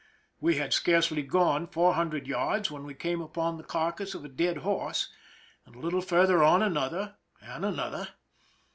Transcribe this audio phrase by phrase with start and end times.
[0.39, 4.25] We had scarcely gone four hun dred yards when we came upon the carcass of
[4.25, 5.09] a dead horse,
[5.63, 8.07] and a little farther on another, and another.